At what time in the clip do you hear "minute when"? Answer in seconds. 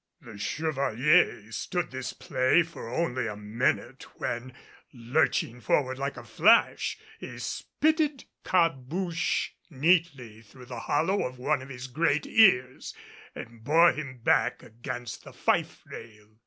3.37-4.51